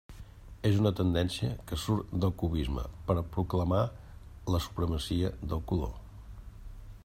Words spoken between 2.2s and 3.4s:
del cubisme per a